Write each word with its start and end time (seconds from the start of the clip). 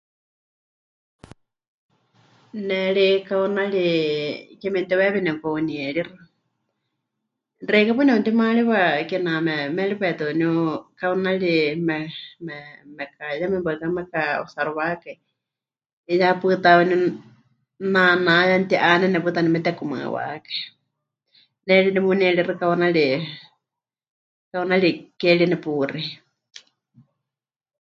Ne 2.67 2.81
ri 2.95 3.07
kaunari 3.27 3.87
ke 4.59 4.67
memɨteuweewi 4.73 5.19
nepɨka'unieríxɨ, 5.25 6.15
xeikɨ́a 7.69 7.95
paɨ 7.97 8.03
nepɨtimaariwa 8.07 8.79
kename 9.09 9.55
méripai 9.75 10.13
tɨ 10.19 10.23
waníu 10.29 10.51
kaunari 10.99 11.53
me... 11.87 11.97
me... 12.45 12.55
meka... 12.97 13.25
yeme 13.39 13.57
waɨká 13.67 13.85
meka'usaruwákai, 13.97 15.17
'iyá 16.09 16.29
pɨta 16.41 16.69
waaníu, 16.77 16.99
naaná 17.93 18.31
ya 18.49 18.57
mɨti'ánene 18.61 19.17
pɨta 19.23 19.39
waníu 19.39 19.53
metekumaɨwákai. 19.55 20.59
Ne 21.65 21.73
ri 21.83 21.89
nemunieríxɨ 21.93 22.53
kaunari, 22.61 23.05
kaunari 24.51 24.89
ke 25.19 25.27
ri 25.39 25.45
nepuxei. 25.51 26.07